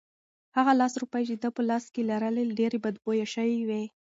هغه 0.57 0.71
لس 0.81 0.93
روپۍ 1.01 1.23
چې 1.29 1.35
ده 1.43 1.49
په 1.55 1.61
لاس 1.69 1.85
کې 1.93 2.01
لرلې 2.09 2.43
ډېرې 2.59 2.77
بدبویه 2.83 3.27
شوې 3.33 3.59
وې. 3.69 3.83